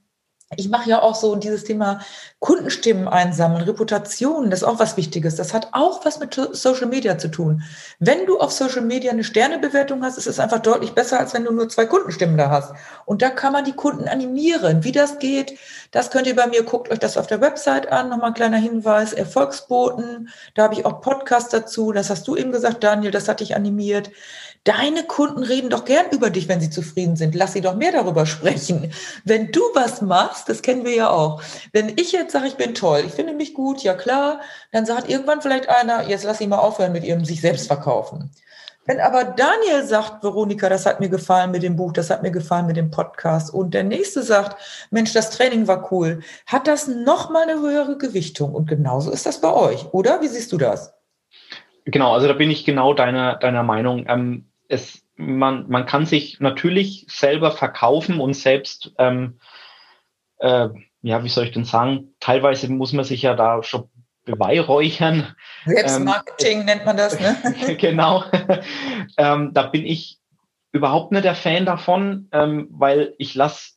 [0.56, 2.00] ich mache ja auch so dieses Thema
[2.38, 5.36] Kundenstimmen einsammeln, Reputation, das ist auch was Wichtiges.
[5.36, 7.62] Das hat auch was mit Social Media zu tun.
[7.98, 11.44] Wenn du auf Social Media eine Sternebewertung hast, ist es einfach deutlich besser, als wenn
[11.44, 12.72] du nur zwei Kundenstimmen da hast.
[13.06, 14.84] Und da kann man die Kunden animieren.
[14.84, 15.58] Wie das geht,
[15.92, 18.08] das könnt ihr bei mir, guckt euch das auf der Website an.
[18.08, 20.28] Nochmal ein kleiner Hinweis, Erfolgsboten.
[20.54, 21.92] Da habe ich auch Podcasts dazu.
[21.92, 24.10] Das hast du eben gesagt, Daniel, das hat dich animiert.
[24.64, 27.34] Deine Kunden reden doch gern über dich, wenn sie zufrieden sind.
[27.34, 28.92] Lass sie doch mehr darüber sprechen.
[29.24, 31.42] Wenn du was machst, das kennen wir ja auch.
[31.72, 35.08] Wenn ich jetzt sage, ich bin toll, ich finde mich gut, ja klar, dann sagt
[35.08, 38.30] irgendwann vielleicht einer, jetzt lass ich mal aufhören mit ihrem sich selbst verkaufen.
[38.84, 42.32] Wenn aber Daniel sagt, Veronika, das hat mir gefallen mit dem Buch, das hat mir
[42.32, 44.56] gefallen mit dem Podcast und der nächste sagt,
[44.90, 49.40] Mensch, das Training war cool, hat das nochmal eine höhere Gewichtung und genauso ist das
[49.40, 50.20] bei euch, oder?
[50.20, 50.94] Wie siehst du das?
[51.84, 54.06] Genau, also da bin ich genau deiner, deiner Meinung.
[54.08, 59.38] Ähm, es, man, man kann sich natürlich selber verkaufen und selbst, ähm,
[60.38, 60.68] äh,
[61.02, 63.90] ja, wie soll ich denn sagen, teilweise muss man sich ja da schon
[64.24, 65.34] beweihräuchern.
[65.66, 67.76] Selbstmarketing ähm, nennt man das, ne?
[67.78, 68.24] genau.
[69.16, 70.20] ähm, da bin ich
[70.72, 73.71] überhaupt nicht der Fan davon, ähm, weil ich lasse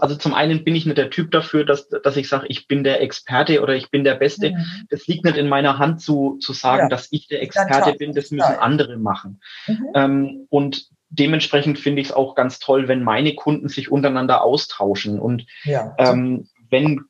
[0.00, 2.84] also zum einen bin ich nicht der Typ dafür, dass, dass ich sage, ich bin
[2.84, 4.50] der Experte oder ich bin der Beste.
[4.50, 4.86] Mhm.
[4.90, 6.88] Das liegt nicht in meiner Hand zu, zu sagen, ja.
[6.88, 9.40] dass ich der Experte bin, das müssen andere machen.
[9.66, 9.86] Mhm.
[9.94, 15.18] Ähm, und dementsprechend finde ich es auch ganz toll, wenn meine Kunden sich untereinander austauschen.
[15.18, 15.94] Und ja.
[15.98, 17.02] ähm, wenn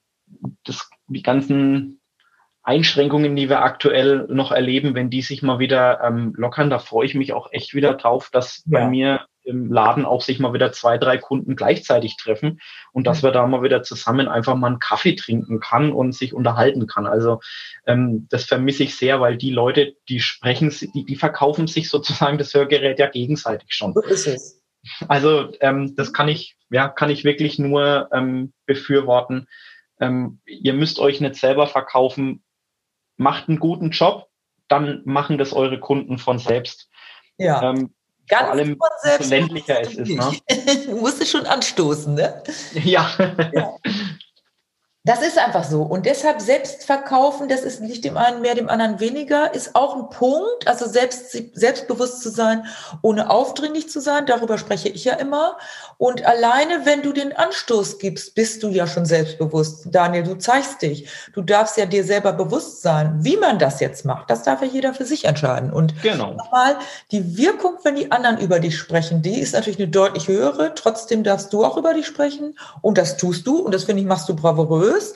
[0.64, 2.00] das, die ganzen
[2.64, 7.06] Einschränkungen, die wir aktuell noch erleben, wenn die sich mal wieder ähm, lockern, da freue
[7.06, 8.80] ich mich auch echt wieder drauf, dass ja.
[8.80, 12.60] bei mir im Laden auch sich mal wieder zwei, drei Kunden gleichzeitig treffen
[12.92, 13.28] und dass mhm.
[13.28, 17.06] wir da mal wieder zusammen einfach mal einen Kaffee trinken kann und sich unterhalten kann.
[17.06, 17.40] Also
[17.86, 22.38] ähm, das vermisse ich sehr, weil die Leute, die sprechen, die, die verkaufen sich sozusagen
[22.38, 23.92] das Hörgerät ja gegenseitig schon.
[23.94, 24.62] So ist es.
[25.08, 29.46] Also ähm, das kann ich, ja, kann ich wirklich nur ähm, befürworten.
[30.00, 32.42] Ähm, ihr müsst euch nicht selber verkaufen,
[33.16, 34.28] macht einen guten Job,
[34.68, 36.88] dann machen das eure Kunden von selbst.
[37.38, 37.70] Ja.
[37.70, 37.94] Ähm,
[38.32, 38.78] Ganz Vor allem,
[39.20, 40.08] so ländlicher es ist.
[40.08, 40.32] Ne?
[40.86, 42.42] du musst es schon anstoßen, ne?
[42.82, 43.10] Ja.
[43.52, 43.76] ja.
[45.04, 45.82] Das ist einfach so.
[45.82, 49.96] Und deshalb selbst verkaufen, das ist nicht dem einen mehr, dem anderen weniger, ist auch
[49.96, 50.68] ein Punkt.
[50.68, 52.66] Also selbst, selbstbewusst zu sein,
[53.02, 55.58] ohne aufdringlich zu sein, darüber spreche ich ja immer.
[55.98, 59.88] Und alleine, wenn du den Anstoß gibst, bist du ja schon selbstbewusst.
[59.90, 61.08] Daniel, du zeigst dich.
[61.32, 64.30] Du darfst ja dir selber bewusst sein, wie man das jetzt macht.
[64.30, 65.72] Das darf ja jeder für sich entscheiden.
[65.72, 66.34] Und genau.
[66.34, 66.76] nochmal,
[67.10, 70.74] die Wirkung, wenn die anderen über dich sprechen, die ist natürlich eine deutlich höhere.
[70.76, 72.56] Trotzdem darfst du auch über dich sprechen.
[72.82, 73.58] Und das tust du.
[73.58, 75.14] Und das finde ich, machst du bravourös nervös,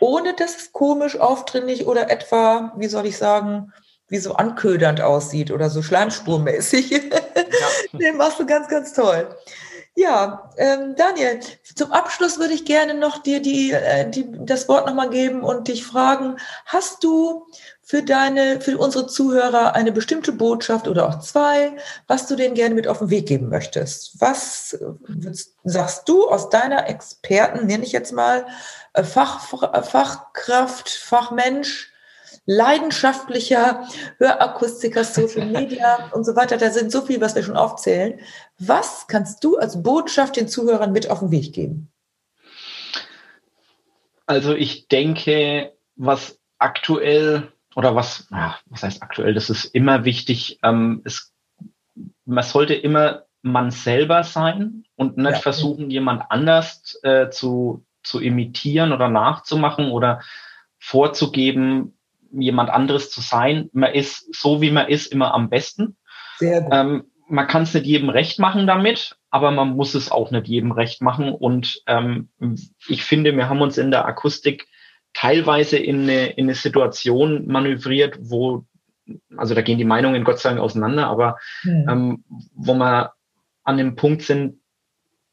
[0.00, 3.72] ohne dass es komisch, aufdringlich oder etwa, wie soll ich sagen,
[4.08, 7.02] wie so anködernd aussieht oder so schleimspurmäßig.
[7.92, 7.98] Ja.
[7.98, 9.28] Den machst du ganz, ganz toll.
[9.94, 11.40] Ja, ähm, Daniel,
[11.74, 15.68] zum Abschluss würde ich gerne noch dir die, äh, die, das Wort nochmal geben und
[15.68, 17.46] dich fragen, hast du
[17.82, 21.76] für deine, für unsere Zuhörer eine bestimmte Botschaft oder auch zwei,
[22.08, 24.20] was du denen gerne mit auf den Weg geben möchtest?
[24.20, 25.32] Was äh,
[25.64, 28.44] sagst du aus deiner Experten, nenne ich jetzt mal,
[29.04, 31.92] Fach, Fachkraft, Fachmensch,
[32.46, 33.86] leidenschaftlicher
[34.18, 36.56] Hörakustiker, Social Media und so weiter.
[36.56, 38.20] Da sind so viel, was wir schon aufzählen.
[38.58, 41.90] Was kannst du als Botschaft den Zuhörern mit auf den Weg geben?
[44.26, 48.26] Also ich denke, was aktuell oder was,
[48.66, 51.32] was heißt aktuell, das ist immer wichtig, ähm, es,
[52.24, 55.38] man sollte immer man selber sein und nicht ja.
[55.38, 60.20] versuchen, jemand anders äh, zu, zu imitieren oder nachzumachen oder
[60.78, 61.98] vorzugeben,
[62.30, 63.68] jemand anderes zu sein.
[63.72, 65.96] Man ist so, wie man ist, immer am besten.
[66.38, 66.72] Sehr gut.
[66.72, 70.46] Ähm, man kann es nicht jedem recht machen damit, aber man muss es auch nicht
[70.46, 71.32] jedem recht machen.
[71.32, 72.28] Und ähm,
[72.86, 74.66] ich finde, wir haben uns in der Akustik
[75.12, 78.64] teilweise in eine, in eine Situation manövriert, wo,
[79.36, 81.86] also da gehen die Meinungen Gott sei Dank auseinander, aber mhm.
[81.88, 83.12] ähm, wo wir
[83.64, 84.60] an dem Punkt sind,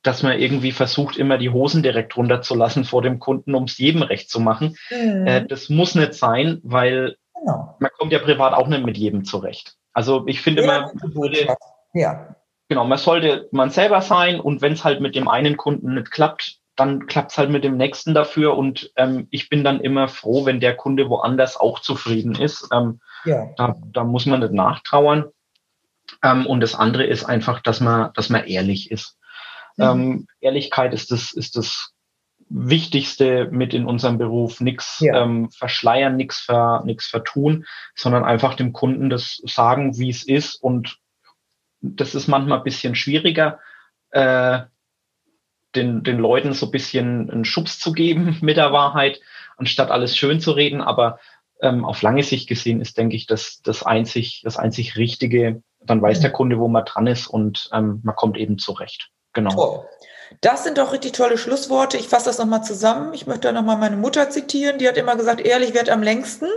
[0.04, 4.04] dass man irgendwie versucht, immer die Hosen direkt runterzulassen vor dem Kunden, um es jedem
[4.04, 4.76] recht zu machen.
[4.92, 5.26] Mhm.
[5.26, 7.76] Äh, das muss nicht sein, weil genau.
[7.80, 9.76] man kommt ja privat auch nicht mit jedem zurecht.
[9.94, 11.56] Also ich finde ja, man würde,
[11.94, 12.36] ja.
[12.68, 16.12] genau, man sollte man selber sein und wenn es halt mit dem einen Kunden nicht
[16.12, 20.08] klappt, dann klappt es halt mit dem nächsten dafür und ähm, ich bin dann immer
[20.08, 22.68] froh, wenn der Kunde woanders auch zufrieden ist.
[22.74, 23.52] Ähm, ja.
[23.58, 25.26] da, da muss man nicht nachtrauern.
[26.24, 29.18] Ähm, und das andere ist einfach, dass man, dass man ehrlich ist.
[29.78, 29.84] Mhm.
[29.84, 31.94] Ähm, Ehrlichkeit ist das, ist das
[32.50, 34.62] Wichtigste mit in unserem Beruf.
[34.62, 35.24] Nichts ja.
[35.24, 40.56] ähm, verschleiern, nichts ver, nix vertun, sondern einfach dem Kunden das sagen, wie es ist.
[40.56, 41.00] Und
[41.82, 43.60] das ist manchmal ein bisschen schwieriger,
[44.12, 44.62] äh,
[45.76, 49.20] den, den Leuten so ein bisschen einen Schubs zu geben mit der Wahrheit,
[49.58, 50.82] anstatt alles schön zu reden.
[50.82, 51.20] Aber
[51.62, 55.64] ähm, auf lange Sicht gesehen ist, denke ich, das, das einzig, das einzig Richtige.
[55.80, 59.10] Dann weiß der Kunde, wo man dran ist und ähm, man kommt eben zurecht.
[59.34, 59.52] Genau.
[59.52, 59.90] Toll.
[60.42, 61.98] Das sind doch richtig tolle Schlussworte.
[61.98, 63.14] Ich fasse das nochmal zusammen.
[63.14, 64.80] Ich möchte nochmal meine Mutter zitieren.
[64.80, 66.48] Die hat immer gesagt, ehrlich wird am längsten.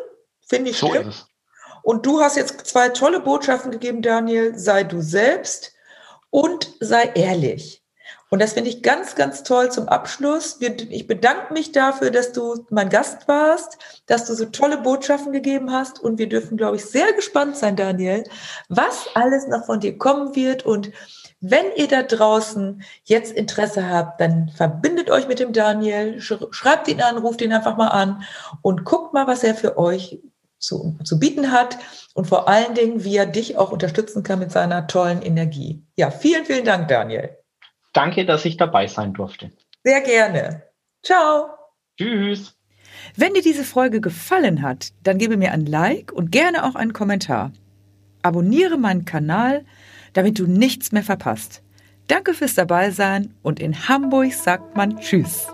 [0.41, 1.09] Finde ich so stimmt.
[1.09, 1.27] Ist es.
[1.83, 4.59] Und du hast jetzt zwei tolle Botschaften gegeben, Daniel.
[4.59, 5.75] Sei du selbst
[6.31, 7.83] und sei ehrlich.
[8.29, 10.59] Und das finde ich ganz, ganz toll zum Abschluss.
[10.61, 15.71] Ich bedanke mich dafür, dass du mein Gast warst, dass du so tolle Botschaften gegeben
[15.73, 16.01] hast.
[16.01, 18.25] Und wir dürfen, glaube ich, sehr gespannt sein, Daniel,
[18.69, 20.67] was alles noch von dir kommen wird.
[20.67, 20.91] Und
[21.41, 27.01] wenn ihr da draußen jetzt Interesse habt, dann verbindet euch mit dem Daniel, schreibt ihn
[27.01, 28.25] an, ruft ihn einfach mal an
[28.63, 30.19] und guckt mal, was er für euch
[30.59, 31.79] zu, zu bieten hat
[32.15, 35.85] und vor allen Dingen, wie er dich auch unterstützen kann mit seiner tollen Energie.
[35.95, 37.37] Ja, vielen, vielen Dank, Daniel.
[37.97, 39.53] Danke, dass ich dabei sein durfte.
[39.83, 40.65] Sehr gerne.
[41.03, 41.49] Ciao.
[41.99, 42.55] Tschüss.
[43.17, 46.93] Wenn dir diese Folge gefallen hat, dann gebe mir ein Like und gerne auch einen
[46.93, 47.53] Kommentar.
[48.23, 49.65] Abonniere meinen Kanal,
[50.13, 51.63] damit du nichts mehr verpasst.
[52.09, 55.47] Danke fürs Dabeisein und in Hamburg sagt man Tschüss.